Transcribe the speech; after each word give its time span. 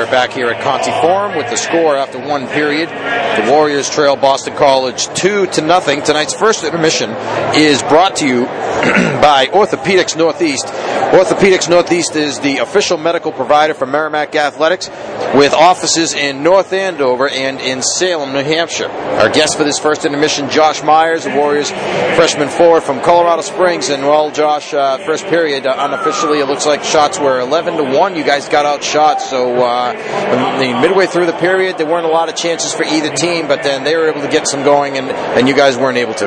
we're 0.00 0.10
back 0.10 0.32
here 0.32 0.48
at 0.48 0.62
Conte 0.62 0.90
Forum 1.02 1.36
with 1.36 1.50
the 1.50 1.56
score 1.56 1.94
after 1.94 2.18
one 2.18 2.46
period. 2.48 2.88
The 2.88 3.50
Warriors 3.52 3.90
trail 3.90 4.16
Boston 4.16 4.56
College 4.56 5.08
two 5.08 5.46
to 5.48 5.60
nothing. 5.60 6.00
Tonight's 6.02 6.32
first 6.32 6.64
intermission 6.64 7.10
is 7.54 7.82
brought 7.82 8.16
to 8.16 8.26
you 8.26 8.44
by 8.46 9.48
Orthopedics 9.52 10.16
Northeast. 10.16 10.68
Orthopedics 10.68 11.68
Northeast 11.68 12.16
is 12.16 12.40
the 12.40 12.58
official 12.58 12.96
medical 12.96 13.30
provider 13.30 13.74
for 13.74 13.84
Merrimack 13.84 14.34
Athletics 14.34 14.88
with 15.34 15.52
offices 15.52 16.14
in 16.14 16.42
North 16.42 16.72
Andover 16.72 17.28
and 17.28 17.60
in 17.60 17.82
Salem, 17.82 18.32
New 18.32 18.42
Hampshire. 18.42 18.88
Our 18.88 19.28
guest 19.28 19.56
for 19.56 19.64
this 19.64 19.78
first 19.78 20.04
intermission, 20.04 20.50
Josh 20.50 20.82
Myers, 20.82 21.24
the 21.24 21.34
Warriors 21.34 21.70
freshman 21.70 22.48
forward 22.48 22.82
from 22.82 23.00
Colorado 23.00 23.42
Springs. 23.42 23.88
And 23.88 24.02
well, 24.02 24.30
Josh, 24.30 24.74
uh, 24.74 24.98
first 24.98 25.26
period, 25.26 25.66
uh, 25.66 25.74
unofficially, 25.78 26.40
it 26.40 26.46
looks 26.46 26.66
like 26.66 26.84
shots 26.84 27.18
were 27.18 27.40
11 27.40 27.76
to 27.76 27.84
1. 27.98 28.16
You 28.16 28.24
guys 28.24 28.48
got 28.48 28.66
outshot. 28.66 29.20
So 29.20 29.62
uh, 29.62 29.92
the 30.58 30.80
midway 30.80 31.06
through 31.06 31.26
the 31.26 31.38
period, 31.38 31.78
there 31.78 31.86
weren't 31.86 32.06
a 32.06 32.10
lot 32.10 32.28
of 32.28 32.36
chances 32.36 32.72
for 32.72 32.84
either 32.84 33.14
team, 33.14 33.46
but 33.48 33.62
then 33.62 33.84
they 33.84 33.96
were 33.96 34.08
able 34.08 34.22
to 34.22 34.28
get 34.28 34.48
some 34.48 34.62
going, 34.62 34.98
and, 34.98 35.10
and 35.10 35.48
you 35.48 35.54
guys 35.54 35.76
weren't 35.76 35.98
able 35.98 36.14
to. 36.14 36.26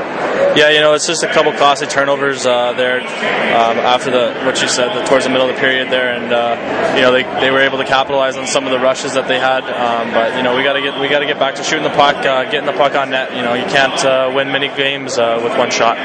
Yeah, 0.55 0.69
you 0.69 0.79
know, 0.79 0.93
it's 0.93 1.07
just 1.07 1.23
a 1.23 1.27
couple 1.27 1.51
costly 1.53 1.87
turnovers 1.87 2.45
uh, 2.45 2.73
there 2.73 3.01
um, 3.01 3.77
after 3.77 4.11
the 4.11 4.33
what 4.45 4.61
you 4.61 4.67
said, 4.67 4.93
the, 4.95 5.03
towards 5.05 5.25
the 5.25 5.29
middle 5.29 5.49
of 5.49 5.55
the 5.55 5.59
period 5.59 5.89
there, 5.89 6.13
and 6.13 6.31
uh, 6.31 6.93
you 6.95 7.01
know 7.01 7.11
they, 7.11 7.23
they 7.41 7.51
were 7.51 7.61
able 7.61 7.77
to 7.77 7.85
capitalize 7.85 8.37
on 8.37 8.47
some 8.47 8.65
of 8.65 8.71
the 8.71 8.79
rushes 8.83 9.13
that 9.13 9.27
they 9.27 9.39
had. 9.39 9.63
Um, 9.63 10.11
but 10.11 10.35
you 10.35 10.43
know 10.43 10.55
we 10.55 10.63
got 10.63 10.73
to 10.73 10.81
get 10.81 10.99
we 10.99 11.07
got 11.07 11.19
to 11.19 11.25
get 11.25 11.39
back 11.39 11.55
to 11.55 11.63
shooting 11.63 11.83
the 11.83 11.95
puck, 11.95 12.17
uh, 12.17 12.43
getting 12.51 12.65
the 12.67 12.73
puck 12.73 12.93
on 12.95 13.09
net. 13.09 13.33
You 13.35 13.41
know 13.41 13.53
you 13.53 13.65
can't 13.65 13.97
uh, 14.05 14.31
win 14.35 14.51
many 14.51 14.67
games 14.67 15.17
uh, 15.17 15.39
with 15.41 15.57
one 15.57 15.71
shot. 15.71 15.97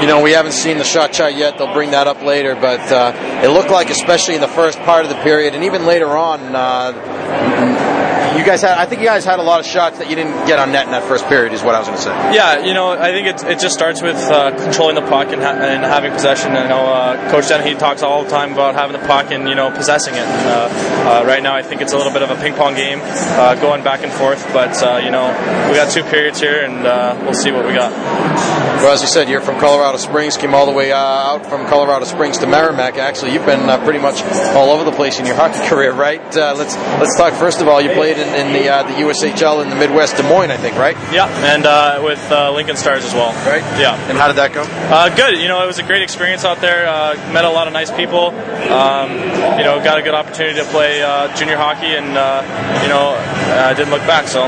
You 0.00 0.06
know 0.06 0.22
we 0.22 0.32
haven't 0.32 0.52
seen 0.52 0.78
the 0.78 0.84
shot 0.84 1.12
chart 1.12 1.34
yet. 1.34 1.58
They'll 1.58 1.74
bring 1.74 1.90
that 1.90 2.06
up 2.06 2.22
later, 2.22 2.54
but 2.54 2.80
uh, 2.92 3.42
it 3.44 3.48
looked 3.48 3.70
like, 3.70 3.90
especially 3.90 4.36
in 4.36 4.40
the 4.40 4.48
first 4.48 4.78
part 4.80 5.04
of 5.04 5.10
the 5.10 5.20
period, 5.22 5.54
and 5.54 5.64
even 5.64 5.84
later 5.84 6.16
on 6.16 6.54
you 8.36 8.44
guys 8.44 8.62
had, 8.62 8.78
I 8.78 8.86
think 8.86 9.00
you 9.00 9.06
guys 9.06 9.24
had 9.24 9.38
a 9.38 9.42
lot 9.42 9.60
of 9.60 9.66
shots 9.66 9.98
that 9.98 10.08
you 10.08 10.16
didn't 10.16 10.46
get 10.46 10.58
on 10.58 10.72
net 10.72 10.86
in 10.86 10.92
that 10.92 11.04
first 11.04 11.26
period, 11.26 11.52
is 11.52 11.62
what 11.62 11.74
I 11.74 11.78
was 11.80 11.88
going 11.88 11.98
to 11.98 12.04
say. 12.04 12.34
Yeah, 12.34 12.64
you 12.64 12.74
know, 12.74 12.92
I 12.92 13.12
think 13.12 13.26
it, 13.26 13.44
it 13.44 13.58
just 13.60 13.74
starts 13.74 14.00
with 14.00 14.16
uh, 14.16 14.56
controlling 14.56 14.94
the 14.94 15.02
puck 15.02 15.32
and, 15.32 15.42
ha- 15.42 15.58
and 15.58 15.84
having 15.84 16.12
possession. 16.12 16.52
I 16.52 16.68
know 16.68 16.86
uh, 16.86 17.30
Coach 17.30 17.48
Dennehy 17.48 17.74
talks 17.74 18.02
all 18.02 18.24
the 18.24 18.30
time 18.30 18.52
about 18.52 18.74
having 18.74 18.98
the 18.98 19.06
puck 19.06 19.30
and, 19.30 19.48
you 19.48 19.54
know, 19.54 19.70
possessing 19.70 20.14
it. 20.14 20.24
And, 20.24 20.48
uh, 20.48 21.22
uh 21.22 21.24
right 21.26 21.42
now, 21.42 21.54
I 21.54 21.62
think 21.62 21.82
it's 21.82 21.92
a 21.92 21.96
little 21.96 22.12
bit 22.12 22.22
of 22.22 22.30
a 22.30 22.36
ping 22.36 22.54
pong 22.54 22.74
game 22.74 23.00
uh, 23.02 23.54
going 23.56 23.82
back 23.82 24.02
and 24.02 24.12
forth, 24.12 24.42
but, 24.52 24.82
uh, 24.82 25.00
you 25.02 25.10
know, 25.10 25.26
we 25.68 25.76
got 25.76 25.90
two 25.90 26.04
periods 26.04 26.40
here 26.40 26.64
and 26.64 26.82
we'll 27.24 27.34
see 27.34 27.50
what 27.50 27.66
we 27.66 27.74
got. 27.74 27.92
Well, 28.82 28.92
as 28.92 29.00
you 29.00 29.06
said, 29.06 29.28
you're 29.28 29.40
from 29.40 29.60
Colorado 29.60 29.96
Springs, 29.98 30.36
came 30.36 30.54
all 30.54 30.66
the 30.66 30.72
way 30.72 30.90
out 30.92 31.46
from 31.46 31.66
Colorado 31.68 32.04
Springs 32.04 32.38
to 32.38 32.48
Merrimack. 32.48 32.96
Actually, 32.96 33.32
you've 33.32 33.46
been 33.46 33.68
pretty 33.84 34.00
much 34.00 34.22
all 34.56 34.70
over 34.70 34.82
the 34.82 34.90
place 34.90 35.20
in 35.20 35.26
your 35.26 35.36
hockey 35.42 35.60
career, 35.68 35.92
right? 35.92 36.20
let's 36.34 36.74
let's 36.74 37.16
talk 37.16 37.34
first 37.34 37.60
of 37.60 37.68
all. 37.68 37.80
You 37.80 37.90
played 37.90 38.18
in, 38.22 38.46
in 38.46 38.52
the 38.52 38.68
uh, 38.68 38.82
the 38.84 38.94
USHL 39.04 39.62
in 39.62 39.70
the 39.70 39.76
Midwest, 39.76 40.16
Des 40.16 40.22
Moines, 40.22 40.50
I 40.50 40.56
think, 40.56 40.76
right? 40.76 40.96
Yeah, 41.12 41.28
and 41.52 41.66
uh, 41.66 42.00
with 42.04 42.20
uh, 42.30 42.52
Lincoln 42.52 42.76
Stars 42.76 43.04
as 43.04 43.14
well. 43.14 43.32
Right. 43.46 43.62
Yeah. 43.78 43.96
And 44.08 44.16
how 44.16 44.28
did 44.28 44.36
that 44.36 44.52
go? 44.52 44.62
Uh, 44.62 45.14
good. 45.14 45.38
You 45.38 45.48
know, 45.48 45.62
it 45.62 45.66
was 45.66 45.78
a 45.78 45.82
great 45.82 46.02
experience 46.02 46.44
out 46.44 46.60
there. 46.60 46.86
Uh, 46.88 47.14
met 47.32 47.44
a 47.44 47.50
lot 47.50 47.66
of 47.66 47.72
nice 47.72 47.90
people. 47.90 48.28
Um, 48.70 49.12
you 49.58 49.64
know, 49.64 49.80
got 49.82 49.98
a 49.98 50.02
good 50.02 50.14
opportunity 50.14 50.58
to 50.58 50.64
play 50.66 51.02
uh, 51.02 51.34
junior 51.36 51.56
hockey, 51.56 51.94
and 51.96 52.08
you 52.82 52.88
know, 52.88 53.16
I 53.58 53.74
didn't 53.74 53.90
look 53.90 54.06
back. 54.06 54.28
So, 54.28 54.46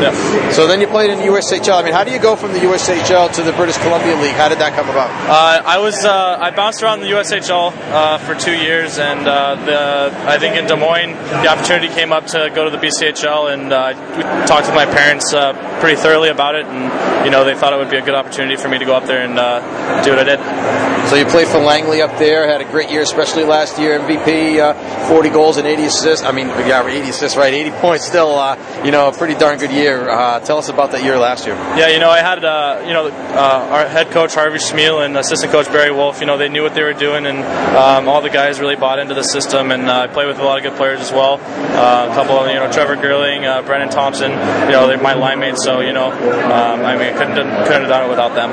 yeah. 0.00 0.50
So 0.50 0.66
then 0.66 0.80
you 0.80 0.86
played 0.86 1.10
in 1.10 1.18
the 1.18 1.26
USHL. 1.26 1.80
I 1.80 1.82
mean, 1.82 1.92
how 1.92 2.04
do 2.04 2.10
you 2.10 2.18
go 2.18 2.36
from 2.36 2.52
the 2.52 2.60
USHL 2.60 3.32
to 3.34 3.42
the 3.42 3.52
British 3.52 3.76
Columbia 3.78 4.16
League? 4.16 4.34
How 4.34 4.48
did 4.48 4.58
that 4.58 4.74
come 4.74 4.88
about? 4.88 5.10
I 5.28 5.78
was 5.78 6.04
I 6.04 6.50
bounced 6.50 6.82
around 6.82 7.00
the 7.00 7.10
USHL 7.10 7.72
for 8.20 8.34
two 8.34 8.56
years, 8.56 8.98
and 8.98 9.26
the 9.26 10.12
I 10.26 10.38
think 10.38 10.56
in 10.56 10.66
Des 10.66 10.76
Moines 10.76 11.14
the 11.42 11.48
opportunity 11.48 11.88
came 11.88 12.12
up 12.12 12.26
to 12.26 12.50
go 12.54 12.64
to 12.64 12.70
the 12.70 12.78
BCHL, 12.78 13.52
and 13.52 13.72
uh, 13.72 14.46
talked 14.46 14.66
with 14.66 14.74
my 14.74 14.86
parents 14.86 15.32
uh, 15.32 15.52
pretty 15.80 16.00
thoroughly 16.00 16.28
about 16.28 16.54
it, 16.54 16.66
and 16.66 17.24
you 17.24 17.30
know 17.30 17.44
they 17.44 17.54
thought 17.54 17.72
it 17.72 17.76
would 17.76 17.90
be 17.90 17.96
a 17.96 18.02
good 18.04 18.14
opportunity 18.14 18.56
for 18.56 18.68
me 18.68 18.78
to 18.78 18.84
go 18.84 18.94
up 18.94 19.04
there 19.04 19.22
and 19.22 19.38
uh, 19.38 20.02
do 20.02 20.10
what 20.10 20.20
I 20.20 20.24
did. 20.24 20.85
So 21.06 21.14
you 21.14 21.24
played 21.24 21.46
for 21.46 21.58
Langley 21.58 22.02
up 22.02 22.18
there, 22.18 22.48
had 22.48 22.60
a 22.60 22.64
great 22.64 22.90
year, 22.90 23.00
especially 23.00 23.44
last 23.44 23.78
year, 23.78 23.96
MVP, 23.96 24.58
uh, 24.58 25.06
40 25.06 25.28
goals 25.28 25.56
and 25.56 25.64
80 25.64 25.84
assists. 25.84 26.26
I 26.26 26.32
mean, 26.32 26.48
yeah, 26.48 26.84
80 26.84 27.10
assists, 27.10 27.38
right? 27.38 27.54
80 27.54 27.70
points, 27.78 28.04
still, 28.04 28.36
uh, 28.36 28.58
you 28.84 28.90
know, 28.90 29.06
a 29.06 29.12
pretty 29.12 29.34
darn 29.34 29.60
good 29.60 29.70
year. 29.70 30.10
Uh, 30.10 30.40
tell 30.40 30.58
us 30.58 30.68
about 30.68 30.90
that 30.90 31.04
year 31.04 31.16
last 31.16 31.46
year. 31.46 31.54
Yeah, 31.54 31.90
you 31.90 32.00
know, 32.00 32.10
I 32.10 32.18
had, 32.18 32.44
uh, 32.44 32.82
you 32.84 32.92
know, 32.92 33.06
uh, 33.06 33.68
our 33.70 33.86
head 33.86 34.10
coach 34.10 34.34
Harvey 34.34 34.58
Smyl 34.58 35.06
and 35.06 35.16
assistant 35.16 35.52
coach 35.52 35.66
Barry 35.66 35.92
Wolf. 35.92 36.18
You 36.18 36.26
know, 36.26 36.38
they 36.38 36.48
knew 36.48 36.64
what 36.64 36.74
they 36.74 36.82
were 36.82 36.92
doing, 36.92 37.24
and 37.24 37.38
um, 37.76 38.08
all 38.08 38.20
the 38.20 38.28
guys 38.28 38.58
really 38.58 38.74
bought 38.74 38.98
into 38.98 39.14
the 39.14 39.22
system. 39.22 39.70
And 39.70 39.88
uh, 39.88 40.00
I 40.00 40.06
played 40.08 40.26
with 40.26 40.40
a 40.40 40.44
lot 40.44 40.58
of 40.58 40.64
good 40.64 40.76
players 40.76 41.00
as 41.00 41.12
well. 41.12 41.34
a 41.34 42.12
couple 42.16 42.36
of, 42.36 42.48
you 42.48 42.54
know, 42.54 42.70
Trevor 42.72 42.96
Girling, 42.96 43.64
Brennan 43.64 43.90
Thompson. 43.90 44.32
You 44.32 44.72
know, 44.72 44.88
they're 44.88 44.98
my 44.98 45.14
line 45.14 45.38
mates, 45.38 45.62
so 45.62 45.78
you 45.78 45.92
know, 45.92 46.10
um, 46.10 46.84
I 46.84 46.96
mean, 46.96 47.06
I 47.06 47.12
couldn't 47.12 47.36
couldn't 47.36 47.82
have 47.82 47.88
done 47.88 48.06
it 48.06 48.10
without 48.10 48.34
them. 48.34 48.50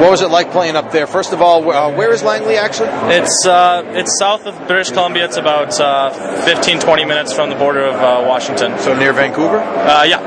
What 0.00 0.10
was 0.10 0.22
it 0.22 0.30
like 0.30 0.52
playing 0.52 0.76
up 0.76 0.90
there? 0.90 1.06
First 1.06 1.34
of 1.34 1.42
all 1.42 1.65
uh, 1.70 1.94
where 1.94 2.12
is 2.12 2.22
Langley 2.22 2.56
actually? 2.56 2.88
It's 3.14 3.46
uh, 3.46 3.82
it's 3.94 4.18
south 4.18 4.46
of 4.46 4.54
British 4.66 4.90
Columbia. 4.90 5.24
It's 5.24 5.36
about 5.36 5.78
uh, 5.80 6.44
15, 6.44 6.80
20 6.80 7.04
minutes 7.04 7.32
from 7.32 7.50
the 7.50 7.56
border 7.56 7.84
of 7.84 7.94
uh, 7.94 8.24
Washington. 8.26 8.78
So 8.78 8.96
near 8.96 9.12
Vancouver? 9.12 9.58
Uh, 9.58 10.04
yeah. 10.04 10.20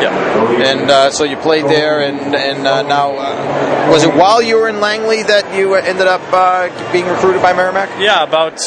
Yeah. 0.00 0.62
And 0.62 0.90
uh, 0.90 1.10
so 1.10 1.24
you 1.24 1.36
played 1.36 1.66
there, 1.66 2.02
and 2.02 2.34
and 2.34 2.62
now 2.62 3.10
was 3.90 4.04
it 4.04 4.14
while 4.14 4.42
you 4.42 4.56
were 4.56 4.68
in 4.68 4.80
Langley 4.80 5.22
that 5.22 5.54
you 5.54 5.74
ended 5.74 6.06
up 6.06 6.22
being 6.92 7.06
recruited 7.06 7.42
by 7.42 7.52
Merrimack? 7.52 7.90
Yeah, 8.00 8.22
about 8.22 8.58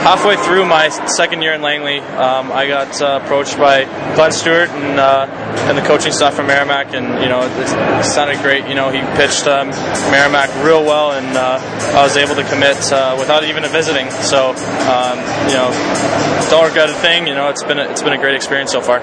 halfway 0.00 0.36
through 0.36 0.64
my 0.64 0.88
second 0.88 1.42
year 1.42 1.52
in 1.52 1.62
Langley, 1.62 2.00
um, 2.00 2.50
I 2.52 2.66
got 2.66 3.00
uh, 3.00 3.20
approached 3.22 3.58
by 3.58 3.84
Glenn 4.14 4.32
Stewart 4.32 4.70
and 4.70 4.98
uh, 4.98 5.26
and 5.68 5.76
the 5.76 5.82
coaching 5.82 6.12
staff 6.12 6.34
from 6.34 6.46
Merrimack, 6.46 6.94
and 6.94 7.22
you 7.22 7.28
know 7.28 7.42
it, 7.42 7.52
it 7.52 8.04
sounded 8.04 8.38
great. 8.38 8.66
You 8.66 8.74
know 8.74 8.90
he 8.90 9.00
pitched 9.16 9.46
um, 9.46 9.68
Merrimack 10.10 10.48
real 10.64 10.84
well, 10.84 11.12
and 11.12 11.36
uh, 11.36 11.60
I 11.94 12.02
was 12.02 12.16
able 12.16 12.34
to 12.36 12.44
commit 12.44 12.76
uh, 12.92 13.16
without 13.18 13.44
even 13.44 13.62
visiting. 13.70 14.10
So 14.10 14.50
um, 14.88 15.18
you 15.46 15.54
know, 15.54 15.70
don't 16.50 16.66
regret 16.66 16.90
a 16.90 16.94
thing. 16.94 17.26
You 17.26 17.34
know 17.34 17.48
it's 17.48 17.62
been 17.62 17.78
a, 17.78 17.84
it's 17.90 18.02
been 18.02 18.14
a 18.14 18.18
great 18.18 18.34
experience 18.34 18.72
so 18.72 18.80
far. 18.80 19.00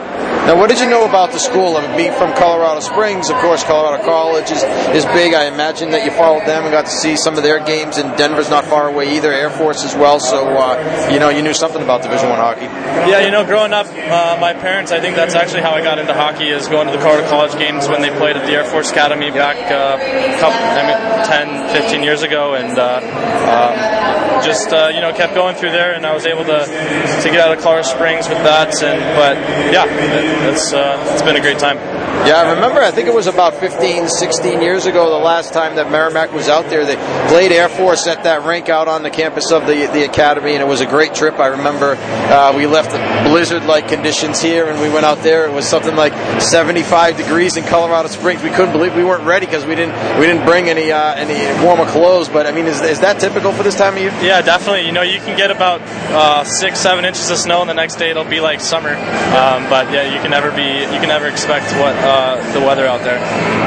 Now, 0.47 0.55
what 0.57 0.69
did 0.69 0.79
you 0.79 0.89
know 0.89 1.03
about 1.03 1.33
the 1.33 1.39
school? 1.39 1.75
I 1.75 1.85
mean, 1.85 1.97
being 1.97 2.13
from 2.13 2.33
Colorado 2.33 2.79
Springs, 2.79 3.29
of 3.29 3.35
course, 3.37 3.63
Colorado 3.65 4.01
College 4.05 4.49
is, 4.49 4.63
is 4.95 5.05
big. 5.07 5.33
I 5.33 5.47
imagine 5.47 5.89
that 5.91 6.05
you 6.05 6.11
followed 6.11 6.47
them 6.47 6.63
and 6.63 6.71
got 6.71 6.85
to 6.85 6.91
see 6.91 7.17
some 7.17 7.35
of 7.35 7.43
their 7.43 7.59
games, 7.59 7.97
and 7.97 8.17
Denver's 8.17 8.49
not 8.49 8.63
far 8.63 8.87
away 8.87 9.17
either. 9.17 9.33
Air 9.33 9.49
Force 9.49 9.83
as 9.83 9.93
well. 9.93 10.21
So 10.21 10.47
uh, 10.47 10.79
you 11.11 11.19
know, 11.19 11.29
you 11.29 11.41
knew 11.41 11.53
something 11.53 11.81
about 11.81 12.03
Division 12.03 12.29
One 12.29 12.39
hockey. 12.39 12.65
Yeah, 13.09 13.21
you 13.21 13.31
know, 13.31 13.45
growing 13.45 13.73
up, 13.73 13.87
uh, 13.87 14.37
my 14.39 14.53
parents, 14.53 14.91
I 14.91 14.99
think 14.99 15.15
that's 15.15 15.35
actually 15.35 15.61
how 15.61 15.71
I 15.71 15.81
got 15.81 15.99
into 15.99 16.13
hockey 16.13 16.49
is 16.49 16.67
going 16.67 16.87
to 16.87 16.93
the 16.93 16.99
Colorado 16.99 17.27
College 17.29 17.53
games 17.57 17.87
when 17.87 18.01
they 18.01 18.09
played 18.09 18.35
at 18.35 18.45
the 18.45 18.53
Air 18.53 18.65
Force 18.65 18.91
Academy 18.91 19.31
back 19.31 19.57
uh, 19.71 19.97
couple, 20.39 20.59
I 20.59 20.83
mean, 20.87 21.71
10, 21.71 21.81
15 21.83 22.03
years 22.03 22.23
ago, 22.23 22.55
and 22.55 22.77
uh, 22.77 22.99
um, 23.47 24.43
just 24.43 24.71
uh, 24.73 24.91
you 24.93 25.01
know 25.01 25.13
kept 25.13 25.33
going 25.33 25.55
through 25.55 25.71
there, 25.71 25.93
and 25.93 26.05
I 26.05 26.13
was 26.13 26.25
able 26.25 26.43
to 26.45 26.59
to 26.65 27.27
get 27.29 27.39
out 27.39 27.55
of 27.55 27.63
Colorado 27.63 27.87
Springs 27.87 28.29
with 28.29 28.39
that, 28.39 28.71
and 28.83 28.99
but 29.15 29.37
yeah, 29.73 29.85
it, 29.85 30.53
it's 30.53 30.73
uh, 30.73 31.11
it's 31.13 31.21
been 31.21 31.35
a 31.35 31.41
great 31.41 31.59
time. 31.59 31.77
Yeah, 32.25 32.41
I 32.41 32.53
remember. 32.53 32.81
I 32.81 32.91
think 32.91 33.07
it 33.07 33.13
was 33.13 33.27
about 33.27 33.55
15, 33.55 34.07
16 34.09 34.61
years 34.61 34.85
ago, 34.85 35.09
the 35.09 35.23
last 35.23 35.53
time 35.53 35.75
that 35.75 35.91
Merrimack 35.91 36.33
was 36.33 36.49
out 36.49 36.69
there. 36.69 36.85
They 36.85 36.95
played 37.29 37.51
Air 37.51 37.69
Force 37.69 38.07
at 38.07 38.23
that 38.23 38.43
rink 38.43 38.69
out 38.69 38.87
on 38.87 39.03
the 39.03 39.09
campus 39.09 39.51
of 39.51 39.65
the 39.65 39.87
the 39.93 40.03
academy, 40.03 40.53
and 40.53 40.61
it 40.61 40.67
was 40.67 40.81
a 40.81 40.85
great 40.85 41.13
trip. 41.13 41.39
I 41.39 41.47
remember 41.47 41.95
uh, 41.97 42.53
we 42.55 42.65
left 42.65 42.91
blizzard-like 43.27 43.87
conditions 43.87 44.41
here, 44.41 44.67
and 44.67 44.81
we 44.81 44.89
went 44.89 45.05
out 45.05 45.19
there. 45.23 45.45
It 45.45 45.53
was 45.53 45.67
something 45.67 45.95
like 45.95 46.13
75 46.41 47.17
degrees 47.17 47.55
in 47.57 47.63
Colorado 47.63 48.09
Springs. 48.09 48.43
We 48.43 48.49
couldn't 48.49 48.73
believe 48.73 48.95
we 48.95 49.03
weren't 49.03 49.23
ready 49.23 49.45
because 49.45 49.65
we 49.65 49.75
didn't 49.75 49.95
we 50.19 50.25
didn't 50.25 50.45
bring 50.45 50.69
any 50.69 50.91
uh, 50.91 51.15
any 51.15 51.37
warmer 51.63 51.85
clothes. 51.85 52.29
But 52.29 52.47
I 52.47 52.51
mean, 52.51 52.65
is, 52.65 52.81
is 52.81 52.99
that 53.01 53.19
typical 53.19 53.51
for 53.51 53.63
this 53.63 53.75
time 53.75 53.93
of 53.93 53.99
year? 54.01 54.11
Yeah, 54.21 54.41
definitely. 54.41 54.85
You 54.85 54.91
know, 54.91 55.03
you 55.03 55.19
can 55.19 55.37
get 55.37 55.51
about 55.51 55.81
uh, 55.81 56.43
six, 56.43 56.79
seven 56.79 57.05
inches 57.05 57.29
of 57.29 57.37
snow, 57.37 57.61
and 57.61 57.69
the 57.69 57.73
next 57.73 57.95
day 57.95 58.09
it'll 58.09 58.25
be 58.25 58.39
like 58.39 58.59
summer. 58.59 58.89
Um, 58.89 59.69
but 59.69 59.91
yeah, 59.91 60.13
you 60.13 60.19
can 60.21 60.31
never 60.31 60.51
be 60.51 60.81
you 60.81 60.99
can 60.99 61.09
never 61.09 61.27
expect 61.27 61.71
what 61.79 61.95
uh, 62.07 62.39
the 62.53 62.61
weather 62.63 62.87
out 62.87 63.03
there. 63.03 63.19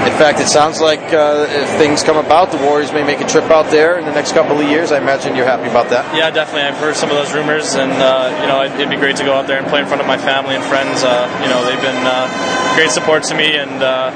In 0.09 0.17
fact, 0.17 0.41
it 0.41 0.49
sounds 0.49 0.81
like 0.81 1.13
uh, 1.13 1.45
if 1.49 1.69
things 1.77 2.03
come 2.03 2.17
about, 2.17 2.51
the 2.51 2.57
Warriors 2.57 2.91
may 2.93 3.05
make 3.05 3.21
a 3.21 3.29
trip 3.29 3.45
out 3.53 3.71
there 3.71 3.99
in 3.99 4.07
the 4.07 4.13
next 4.13 4.33
couple 4.33 4.59
of 4.59 4.67
years. 4.69 4.93
I 4.93 4.99
imagine 4.99 5.37
you're 5.37 5.45
happy 5.45 5.69
about 5.69 5.91
that. 5.91 6.09
Yeah, 6.17 6.31
definitely. 6.31 6.63
I've 6.63 6.81
heard 6.81 6.97
some 6.97 7.11
of 7.11 7.17
those 7.17 7.35
rumors, 7.35 7.75
and 7.75 7.93
uh, 7.93 8.33
you 8.41 8.49
know, 8.49 8.65
it'd 8.65 8.89
be 8.89 8.97
great 8.97 9.17
to 9.17 9.25
go 9.25 9.35
out 9.35 9.47
there 9.47 9.59
and 9.59 9.67
play 9.69 9.81
in 9.81 9.87
front 9.87 10.01
of 10.01 10.09
my 10.09 10.17
family 10.17 10.57
and 10.57 10.65
friends. 10.65 11.05
Uh, 11.05 11.29
you 11.45 11.49
know, 11.53 11.61
they've 11.69 11.85
been 11.85 12.03
uh, 12.09 12.27
great 12.75 12.91
support 12.91 13.25
to 13.25 13.35
me, 13.35 13.57
and 13.57 13.83
uh, 13.83 14.11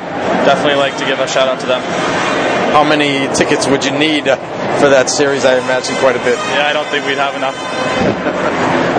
definitely 0.49 0.81
like 0.81 0.97
to 0.97 1.05
give 1.05 1.21
a 1.21 1.29
shout 1.29 1.49
out 1.49 1.61
to 1.61 1.67
them. 1.67 1.83
How 2.73 2.83
many 2.83 3.29
tickets 3.37 3.69
would 3.69 3.85
you 3.85 3.93
need 3.93 4.25
for 4.81 4.89
that 4.89 5.07
series? 5.09 5.45
I 5.45 5.59
imagine 5.59 5.95
quite 6.01 6.17
a 6.17 6.25
bit. 6.25 6.41
Yeah, 6.57 6.67
I 6.67 6.73
don't 6.73 6.89
think 6.89 7.07
we'd 7.07 7.21
have 7.21 7.37
enough. 7.37 7.55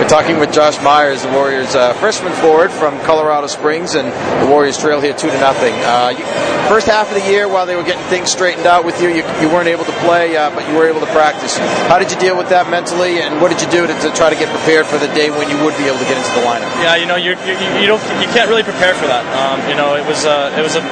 We're 0.06 0.22
talking 0.22 0.38
with 0.38 0.52
Josh 0.52 0.80
Myers, 0.84 1.22
the 1.26 1.32
Warriors' 1.34 1.74
uh, 1.74 1.92
freshman 1.94 2.30
forward 2.34 2.70
from 2.70 2.94
Colorado 3.00 3.48
Springs, 3.48 3.96
and 3.96 4.06
the 4.40 4.46
Warriors 4.46 4.78
trail 4.78 5.00
here 5.00 5.12
two 5.12 5.26
to 5.26 5.40
nothing. 5.40 5.74
Uh, 5.82 6.14
you, 6.14 6.22
first 6.70 6.86
half 6.86 7.10
of 7.10 7.20
the 7.20 7.28
year, 7.28 7.48
while 7.48 7.66
they 7.66 7.74
were 7.74 7.82
getting 7.82 8.06
things 8.06 8.30
straightened 8.30 8.68
out 8.70 8.84
with 8.84 9.02
you, 9.02 9.08
you, 9.08 9.26
you 9.42 9.50
weren't 9.50 9.66
able 9.66 9.84
to 9.84 9.90
play, 10.06 10.36
uh, 10.36 10.54
but 10.54 10.62
you 10.70 10.78
were 10.78 10.86
able 10.86 11.00
to 11.00 11.10
practice. 11.10 11.58
How 11.90 11.98
did 11.98 12.12
you 12.12 12.18
deal 12.20 12.38
with 12.38 12.50
that 12.50 12.70
mentally, 12.70 13.18
and 13.18 13.42
what 13.42 13.50
did 13.50 13.60
you 13.60 13.66
do 13.66 13.84
to, 13.84 13.94
to, 14.06 14.14
try 14.14 14.30
to 14.30 14.38
get 14.38 14.46
prepared 14.54 14.86
for 14.86 14.96
the 14.96 15.10
day 15.10 15.28
when 15.28 15.50
you 15.50 15.58
would 15.66 15.74
be 15.74 15.90
able 15.90 15.98
to 15.98 16.06
get 16.06 16.14
into 16.14 16.30
the 16.38 16.46
lineup? 16.46 16.70
Yeah, 16.78 16.94
you 16.94 17.06
know, 17.10 17.18
you 17.18 17.34
you 17.82 17.90
don't 17.90 17.98
you 18.22 18.30
can't 18.30 18.46
really 18.46 18.62
prepare 18.62 18.94
for 18.94 19.10
that. 19.10 19.26
Um, 19.34 19.58
you 19.66 19.74
know, 19.74 19.98
it 19.98 20.06
was 20.06 20.22
uh, 20.22 20.54
it 20.54 20.62
was 20.62 20.78
a 20.78 20.86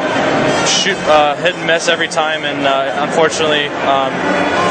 shoot 0.66 0.98
uh, 1.06 1.36
hit 1.36 1.54
and 1.54 1.66
miss 1.70 1.86
every 1.86 2.08
time, 2.08 2.42
and 2.42 2.66
uh, 2.66 3.06
unfortunately, 3.06 3.70
um, 3.86 4.10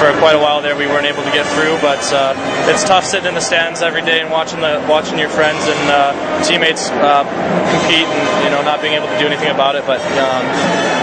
for 0.04 0.12
quite 0.20 0.36
a 0.36 0.42
while 0.44 0.62
there, 0.62 0.76
we 0.76 0.86
weren't 0.86 1.08
able 1.08 1.24
to 1.24 1.32
get 1.32 1.48
through. 1.56 1.80
But 1.80 2.04
uh, 2.12 2.36
it's 2.68 2.84
tough 2.84 3.06
sitting 3.06 3.30
in 3.30 3.36
the 3.36 3.46
stands 3.46 3.82
every 3.82 4.02
day 4.02 4.20
and 4.20 4.33
watching 4.34 4.60
the 4.66 4.82
watching 4.90 5.22
your 5.22 5.30
friends 5.30 5.62
and 5.70 5.84
uh, 5.94 6.10
teammates 6.42 6.90
uh, 6.90 7.22
compete, 7.70 8.10
and 8.10 8.26
you 8.44 8.50
know 8.50 8.66
not 8.66 8.82
being 8.82 8.98
able 8.98 9.06
to 9.06 9.18
do 9.22 9.30
anything 9.30 9.54
about 9.54 9.78
it. 9.78 9.86
But 9.86 10.02
um, 10.18 10.44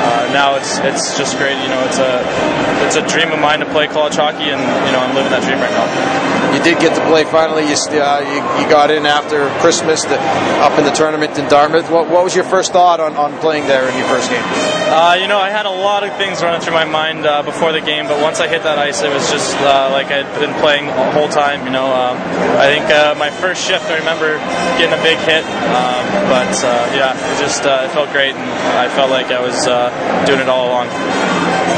uh, 0.02 0.26
now 0.34 0.58
it's 0.58 0.82
it's 0.82 1.16
just 1.16 1.38
great. 1.38 1.54
You 1.62 1.70
know, 1.70 1.80
it's 1.86 2.02
a 2.02 2.18
it's 2.82 2.98
a 2.98 3.06
dream 3.06 3.30
of 3.30 3.38
mine 3.38 3.62
to 3.62 3.70
play 3.70 3.86
college 3.86 4.18
hockey, 4.18 4.50
and 4.50 4.58
you 4.58 4.92
know 4.92 4.98
I'm 4.98 5.14
living 5.14 5.30
that 5.30 5.46
dream 5.46 5.62
right 5.62 5.70
now. 5.70 5.86
You 6.50 6.60
did 6.66 6.82
get 6.82 6.98
to 6.98 7.04
play 7.06 7.22
finally. 7.22 7.62
You 7.62 7.78
you, 7.78 8.40
you, 8.58 8.66
got 8.66 8.90
in 8.90 9.06
after 9.06 9.46
Christmas 9.62 10.02
the, 10.02 10.18
up 10.58 10.76
in 10.78 10.84
the 10.84 10.90
tournament 10.90 11.38
in 11.38 11.48
Dartmouth. 11.48 11.88
What, 11.88 12.10
what 12.10 12.24
was 12.24 12.34
your 12.34 12.44
first 12.44 12.72
thought 12.72 12.98
on, 12.98 13.14
on 13.14 13.38
playing 13.38 13.68
there 13.68 13.88
in 13.88 13.96
your 13.96 14.08
first 14.08 14.28
game? 14.28 14.79
Uh, 14.90 15.14
you 15.14 15.28
know, 15.28 15.38
I 15.38 15.50
had 15.50 15.66
a 15.66 15.70
lot 15.70 16.02
of 16.02 16.16
things 16.16 16.42
running 16.42 16.60
through 16.60 16.75
my 16.75 16.84
mind 16.84 17.25
uh, 17.25 17.42
before 17.42 17.70
the 17.70 17.81
game, 17.81 18.08
but 18.08 18.20
once 18.20 18.40
I 18.40 18.48
hit 18.48 18.64
that 18.64 18.76
ice, 18.76 19.02
it 19.02 19.14
was 19.14 19.31
just 19.31 19.54
uh, 19.58 19.88
like 19.92 20.10
I'd 20.10 20.26
been 20.40 20.52
playing 20.58 20.87
the 20.87 21.12
whole 21.12 21.28
time. 21.28 21.64
You 21.64 21.70
know, 21.70 21.87
um, 21.94 22.19
I 22.58 22.66
think 22.75 22.90
uh, 22.90 23.14
my 23.16 23.31
first 23.31 23.64
shift, 23.64 23.87
I 23.87 23.98
remember 23.98 24.38
getting 24.82 24.98
a 24.98 25.00
big 25.00 25.19
hit, 25.22 25.46
um, 25.46 26.02
but 26.26 26.50
uh, 26.66 26.90
yeah, 26.90 27.14
it 27.14 27.38
just 27.38 27.62
uh, 27.62 27.87
it 27.87 27.94
felt 27.94 28.10
great, 28.10 28.34
and 28.34 28.50
I 28.82 28.88
felt 28.88 29.10
like 29.10 29.26
I 29.31 29.38
was 29.38 29.62
doing 30.26 30.40
it 30.40 30.48
all 30.48 30.66
along. 30.66 30.90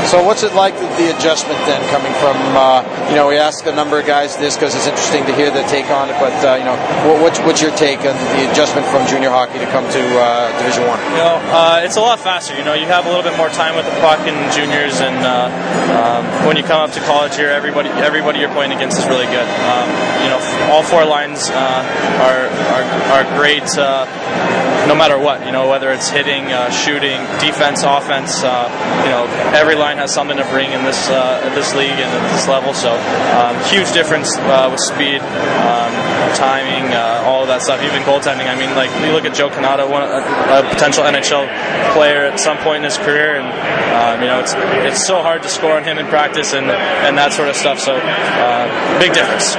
So, 0.09 0.23
what's 0.25 0.43
it 0.43 0.55
like 0.55 0.75
the 0.75 1.15
adjustment 1.17 1.59
then 1.65 1.81
coming 1.91 2.12
from? 2.21 2.37
you 3.09 3.17
know, 3.17 3.29
we 3.29 3.37
ask 3.37 3.67
a 3.67 3.75
number 3.75 4.00
of 4.00 4.06
guys 4.06 4.37
this 4.37 4.56
because 4.56 4.75
it's 4.75 4.87
interesting 4.87 5.25
to 5.27 5.35
hear 5.35 5.50
their 5.50 5.67
take 5.69 5.87
on 5.91 6.09
it, 6.09 6.17
but 6.19 6.33
you 6.59 6.65
know, 6.65 6.77
what's 7.23 7.39
what's 7.41 7.61
your 7.61 7.75
take 7.77 8.00
on 8.00 8.17
the 8.37 8.50
adjustment 8.50 8.87
from 8.89 9.06
junior 9.06 9.31
hockey 9.31 9.59
to 9.59 9.69
come 9.69 9.85
to 9.93 10.03
Division 10.59 10.89
One? 10.89 11.00
You 11.12 11.23
know, 11.23 11.37
it's 11.85 11.97
a 11.97 12.00
lot 12.00 12.21
faster. 12.21 12.56
You 12.56 12.65
know, 12.65 12.75
you 12.75 12.87
have 12.87 13.06
a 13.06 13.09
little 13.09 13.25
bit 13.25 13.37
more 13.37 13.49
time 13.49 13.77
with 13.77 13.85
the 13.85 13.97
puck 14.00 14.21
in 14.27 14.35
juniors, 14.53 15.00
and 15.00 15.17
uh, 15.25 15.49
um, 15.93 16.47
when 16.47 16.56
you 16.56 16.62
come 16.62 16.81
up 16.81 16.93
to 16.93 17.00
college 17.00 17.37
here, 17.37 17.49
everybody 17.49 17.88
everybody 18.00 18.41
you're 18.41 18.53
playing 18.53 18.73
against 18.73 18.99
is 18.99 19.06
really 19.09 19.27
good. 19.27 19.49
Um, 19.69 19.88
you 20.25 20.29
know, 20.33 20.41
all 20.73 20.83
four 20.83 21.05
lines 21.05 21.50
uh, 21.50 21.83
are, 22.25 22.49
are 22.75 22.87
are 23.12 23.25
great. 23.37 23.69
Uh, 24.82 24.87
no 24.87 24.94
matter 24.94 25.19
what, 25.19 25.44
you 25.46 25.52
know, 25.52 25.69
whether 25.69 25.90
it's 25.90 26.08
hitting, 26.08 26.52
uh, 26.52 26.70
shooting, 26.70 27.20
defense, 27.38 27.82
offense, 27.82 28.43
uh, 28.43 28.67
you 29.05 29.11
know, 29.11 29.26
every 29.55 29.75
line 29.75 29.99
has 29.99 30.12
something 30.12 30.37
to 30.37 30.44
bring 30.50 30.73
in 30.73 30.84
this 30.84 31.08
uh, 31.08 31.40
this 31.55 31.75
league 31.75 31.90
and 31.90 32.11
at 32.11 32.32
this 32.32 32.49
level. 32.49 32.75
So, 32.75 32.93
um, 33.38 33.55
huge 33.70 33.93
difference 33.93 34.37
with 34.37 34.81
speed, 34.81 35.20
um, 35.20 35.93
timing, 36.34 36.93
all 37.23 37.43
of 37.43 37.49
that 37.49 37.62
stuff. 37.62 37.82
Even 37.82 38.02
goaltending. 38.02 38.49
I 38.49 38.58
mean, 38.58 38.75
like 38.75 38.90
you 39.05 39.12
look 39.12 39.25
at 39.25 39.34
Joe 39.34 39.50
Cannata, 39.50 39.88
one 39.88 40.02
a, 40.02 40.23
a 40.23 40.69
potential 40.69 41.05
NHL 41.05 41.46
player 41.94 42.26
at 42.26 42.40
some 42.40 42.58
point 42.58 42.78
in 42.78 42.85
his 42.85 42.99
career, 42.99 43.38
and 43.38 43.46
um, 43.94 44.20
you 44.20 44.28
know 44.28 44.40
it's 44.40 44.55
it's 44.87 45.06
so 45.06 45.23
hard 45.23 45.43
to 45.43 45.49
score 45.49 45.76
on 45.76 45.85
him 45.85 45.99
in 45.99 46.06
practice 46.06 46.55
and 46.55 46.67
and 46.67 47.17
that 47.19 47.32
sort 47.32 47.49
of 47.49 47.56
stuff. 47.56 47.78
So 47.78 47.94
uh, 47.94 48.99
big 48.99 49.12
difference. 49.12 49.55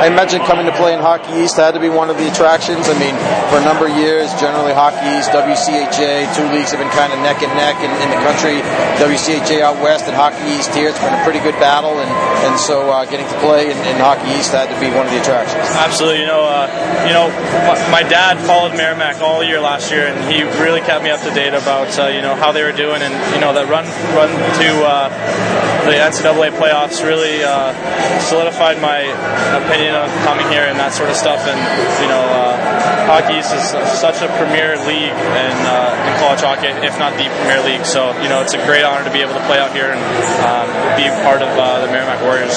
I 0.00 0.08
imagine 0.08 0.42
coming 0.42 0.66
to 0.66 0.74
play 0.76 0.92
in 0.92 1.00
Hockey 1.00 1.32
East 1.44 1.56
had 1.56 1.72
to 1.74 1.80
be 1.80 1.88
one 1.88 2.10
of 2.10 2.16
the 2.16 2.28
attractions. 2.28 2.88
I 2.88 2.96
mean, 2.98 3.16
for 3.48 3.60
a 3.60 3.64
number 3.64 3.86
of 3.86 3.94
years, 3.96 4.32
generally 4.36 4.72
Hockey 4.72 5.04
East, 5.16 5.30
WCHA, 5.30 6.28
two 6.36 6.48
leagues 6.52 6.72
have 6.72 6.80
been 6.80 6.92
kind 6.92 7.12
of 7.12 7.20
neck 7.20 7.40
and 7.44 7.52
neck 7.56 7.76
in, 7.80 7.92
in 8.02 8.08
the 8.12 8.20
country. 8.24 8.60
WCHA 9.00 9.60
out 9.62 9.80
west 9.80 10.04
and 10.08 10.16
Hockey 10.16 10.44
East 10.56 10.74
here, 10.74 10.88
it's 10.88 11.00
been 11.00 11.14
a 11.14 11.22
pretty 11.24 11.40
good 11.40 11.56
battle, 11.62 12.00
and 12.00 12.10
and 12.44 12.58
so 12.60 12.90
uh, 12.90 13.04
getting 13.06 13.26
to 13.28 13.38
play 13.40 13.70
in, 13.70 13.78
in, 13.88 13.96
Hockey 13.96 14.28
East 14.36 14.52
had 14.52 14.68
to 14.68 14.78
be 14.80 14.92
one 14.92 15.06
of 15.06 15.12
the 15.12 15.20
attractions. 15.20 15.64
Absolutely, 15.72 16.20
you 16.20 16.26
know, 16.26 16.44
uh, 16.44 16.68
you 17.08 17.12
know, 17.12 17.32
my, 17.64 18.02
my, 18.02 18.02
dad 18.04 18.36
followed 18.44 18.76
Merrimack 18.76 19.22
all 19.22 19.42
year 19.42 19.60
last 19.60 19.90
year, 19.90 20.06
and 20.06 20.16
he 20.28 20.42
really 20.60 20.80
kept 20.80 21.02
me 21.02 21.10
up 21.10 21.20
to 21.22 21.32
date 21.32 21.54
about 21.54 21.88
uh, 21.98 22.08
you 22.08 22.20
know 22.20 22.34
how 22.34 22.52
they 22.52 22.62
were 22.62 22.76
doing, 22.76 23.00
and 23.00 23.14
you 23.34 23.40
know 23.40 23.52
that 23.52 23.68
run 23.68 23.88
run 24.12 24.28
to 24.60 24.68
uh, 24.84 25.73
the 25.84 26.00
NCAA 26.00 26.56
playoffs 26.56 27.04
really 27.04 27.44
uh, 27.44 27.72
solidified 28.20 28.80
my 28.80 29.04
opinion 29.60 29.94
of 29.94 30.08
coming 30.24 30.48
here 30.48 30.64
and 30.64 30.78
that 30.80 30.92
sort 30.92 31.10
of 31.10 31.16
stuff. 31.16 31.44
And 31.44 31.58
you 32.00 32.08
know, 32.08 32.24
uh, 32.24 32.56
Hockey 33.04 33.36
East 33.38 33.52
is 33.52 33.64
such 34.00 34.24
a 34.24 34.28
premier 34.40 34.76
league 34.88 35.12
in, 35.12 35.56
uh, 35.68 36.08
in 36.08 36.12
college 36.20 36.40
hockey, 36.40 36.72
if 36.84 36.98
not 36.98 37.12
the 37.20 37.28
premier 37.44 37.60
league. 37.60 37.84
So 37.84 38.16
you 38.24 38.28
know, 38.28 38.40
it's 38.40 38.54
a 38.54 38.62
great 38.64 38.84
honor 38.84 39.04
to 39.04 39.12
be 39.12 39.20
able 39.20 39.36
to 39.36 39.44
play 39.44 39.60
out 39.60 39.72
here 39.76 39.92
and 39.92 40.00
um, 40.40 40.68
be 40.96 41.04
part 41.22 41.44
of 41.44 41.52
uh, 41.52 41.84
the 41.84 41.88
Merrimack 41.92 42.22
Warriors. 42.24 42.56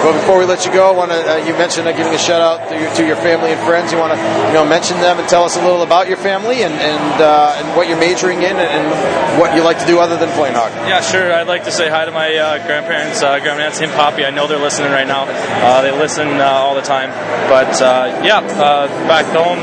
Well, 0.00 0.14
before 0.14 0.38
we 0.38 0.46
let 0.46 0.64
you 0.64 0.72
go, 0.72 0.88
I 0.88 0.96
want 0.96 1.10
to, 1.12 1.20
uh, 1.20 1.36
you 1.44 1.52
mentioned 1.52 1.86
uh, 1.86 1.92
giving 1.92 2.14
a 2.14 2.18
shout 2.18 2.40
out 2.40 2.70
to 2.70 2.74
your, 2.78 2.94
to 2.94 3.06
your, 3.06 3.16
family 3.16 3.52
and 3.52 3.60
friends. 3.68 3.92
You 3.92 3.98
want 3.98 4.14
to, 4.14 4.18
you 4.48 4.54
know, 4.54 4.64
mention 4.64 4.96
them 4.96 5.18
and 5.18 5.28
tell 5.28 5.44
us 5.44 5.58
a 5.58 5.62
little 5.62 5.82
about 5.82 6.08
your 6.08 6.16
family 6.16 6.62
and 6.62 6.72
and, 6.72 7.20
uh, 7.20 7.54
and 7.58 7.76
what 7.76 7.86
you're 7.86 8.00
majoring 8.00 8.38
in 8.38 8.56
and, 8.56 8.60
and, 8.60 9.40
what 9.40 9.54
you 9.54 9.62
like 9.62 9.78
to 9.78 9.86
do 9.86 9.98
other 9.98 10.16
than 10.16 10.28
playing 10.30 10.54
hockey. 10.54 10.74
Yeah, 10.88 11.00
sure. 11.00 11.32
I'd 11.32 11.46
like 11.46 11.64
to 11.64 11.70
say 11.70 11.88
hi 11.88 12.04
to 12.04 12.09
my 12.10 12.34
uh, 12.36 12.66
grandparents, 12.66 13.22
uh, 13.22 13.38
Grandma 13.40 13.62
Nancy 13.62 13.84
and 13.84 13.92
Poppy. 13.94 14.24
I 14.24 14.30
know 14.30 14.46
they're 14.46 14.58
listening 14.58 14.90
right 14.92 15.06
now. 15.06 15.26
Uh, 15.28 15.82
they 15.82 15.92
listen 15.92 16.40
all 16.40 16.74
the 16.74 16.82
time. 16.82 17.10
But 17.48 17.80
yeah, 18.24 18.40
back 19.08 19.26
home, 19.26 19.62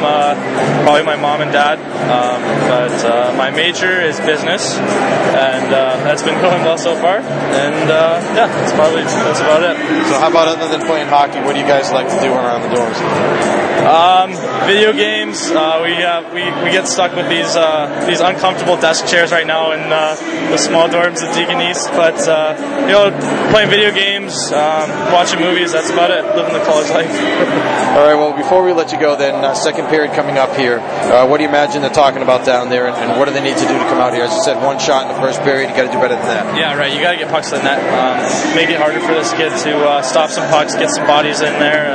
probably 0.83 1.03
my 1.03 1.15
mom 1.15 1.41
and 1.41 1.51
dad. 1.51 1.79
Um, 2.07 2.41
but 2.69 3.35
my 3.35 3.51
major 3.51 4.01
is 4.01 4.19
business, 4.21 4.77
and 4.77 5.71
that's 5.71 6.23
been 6.23 6.39
going 6.41 6.63
well 6.63 6.77
so 6.77 6.95
far. 6.95 7.17
And 7.19 7.89
yeah, 7.89 8.47
that's 8.47 8.73
probably 8.73 9.03
that's 9.03 9.39
about 9.39 9.63
it. 9.63 9.77
So 10.07 10.19
how 10.19 10.29
about 10.29 10.47
other 10.47 10.67
than 10.69 10.85
playing 10.87 11.07
hockey? 11.07 11.39
What 11.39 11.53
do 11.53 11.59
you 11.59 11.67
guys 11.67 11.91
like 11.91 12.07
to 12.09 12.19
do 12.21 12.31
around 12.31 12.63
the 12.63 12.75
dorms? 12.75 13.67
Um, 13.87 14.31
video 14.67 14.91
games. 14.91 15.49
Uh, 15.49 15.79
we 15.81 15.95
uh, 16.03 16.21
we 16.33 16.43
we 16.63 16.71
get 16.71 16.87
stuck 16.87 17.15
with 17.15 17.29
these 17.29 17.55
uh, 17.55 18.03
these 18.05 18.19
uncomfortable 18.19 18.75
desk 18.75 19.07
chairs 19.07 19.31
right 19.31 19.47
now 19.47 19.71
in 19.71 19.79
uh, 19.79 20.15
the 20.51 20.57
small 20.57 20.89
dorms 20.89 21.23
at 21.23 21.33
Deegan 21.33 21.69
East. 21.69 21.87
But 21.91 22.19
uh, 22.37 22.85
you 22.85 22.93
know, 22.93 23.09
playing 23.49 23.69
video 23.69 23.91
games, 23.91 24.51
um, 24.53 24.89
watching 25.11 25.39
movies. 25.39 25.73
That's 25.73 25.89
about 25.89 26.11
it. 26.11 26.23
Living 26.35 26.53
the 26.53 26.63
college 26.63 26.89
life. 26.93 27.09
All 27.97 28.05
right. 28.05 28.13
Well, 28.13 28.37
before 28.37 28.63
we 28.63 28.73
let 28.73 28.91
you 28.91 28.99
go, 28.99 29.15
then 29.15 29.43
uh, 29.43 29.53
second 29.53 29.87
period 29.87 30.13
coming 30.13 30.37
up 30.37 30.55
here. 30.55 30.79
what 31.27 31.37
do 31.37 31.43
you 31.43 31.49
imagine 31.49 31.81
they're 31.81 31.89
talking 31.89 32.21
about 32.21 32.45
down 32.45 32.69
there, 32.69 32.87
and, 32.87 32.95
and, 32.95 33.19
what 33.19 33.25
do 33.25 33.33
they 33.33 33.41
need 33.41 33.57
to 33.57 33.67
do 33.67 33.73
to 33.73 33.87
come 33.89 33.97
out 33.97 34.13
here? 34.13 34.23
As 34.23 34.33
you 34.33 34.43
said, 34.43 34.61
one 34.61 34.77
shot 34.77 35.09
in 35.09 35.15
the 35.15 35.19
first 35.19 35.41
period. 35.41 35.69
You 35.69 35.75
got 35.75 35.89
to 35.89 35.93
do 35.93 35.99
better 35.99 36.15
than 36.15 36.29
that. 36.29 36.57
Yeah, 36.57 36.77
right. 36.77 36.93
You 36.93 37.01
got 37.01 37.11
to 37.11 37.17
get 37.17 37.29
pucks 37.29 37.51
in 37.51 37.59
the 37.59 37.63
net. 37.63 37.81
Um, 37.81 38.55
make 38.55 38.69
it 38.69 38.77
harder 38.77 38.99
for 39.01 39.13
this 39.13 39.33
kid 39.33 39.49
to 39.49 40.03
stop 40.03 40.29
some 40.29 40.47
pucks, 40.49 40.75
get 40.75 40.91
some 40.91 41.07
bodies 41.07 41.41
in 41.41 41.53
there, 41.57 41.89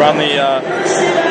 run 0.00 0.16
the 0.16 0.40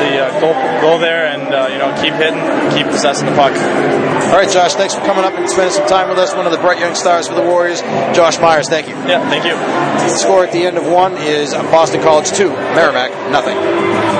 the 0.01 0.17
uh, 0.17 0.39
goal, 0.41 0.53
goal 0.81 0.97
there, 0.97 1.27
and 1.29 1.53
uh, 1.53 1.69
you 1.69 1.77
know 1.77 1.93
keep 2.01 2.13
hitting, 2.17 2.41
keep 2.73 2.87
possessing 2.87 3.29
the 3.29 3.35
puck. 3.37 3.53
All 3.53 4.37
right, 4.37 4.49
Josh. 4.49 4.73
Thanks 4.73 4.95
for 4.95 5.01
coming 5.01 5.23
up 5.23 5.33
and 5.33 5.49
spending 5.49 5.73
some 5.73 5.87
time 5.87 6.09
with 6.09 6.17
us. 6.17 6.33
One 6.33 6.45
of 6.45 6.51
the 6.51 6.57
bright 6.59 6.79
young 6.79 6.95
stars 6.95 7.27
for 7.27 7.35
the 7.35 7.43
Warriors, 7.43 7.81
Josh 8.17 8.39
Myers. 8.39 8.67
Thank 8.69 8.87
you. 8.87 8.95
Yeah, 9.05 9.21
thank 9.29 9.45
you. 9.45 9.53
The 9.53 10.17
score 10.17 10.43
at 10.43 10.51
the 10.51 10.65
end 10.65 10.77
of 10.77 10.87
one 10.87 11.13
is 11.17 11.53
Boston 11.53 12.01
College 12.01 12.31
two, 12.31 12.49
Merrimack 12.49 13.11
nothing. 13.31 14.10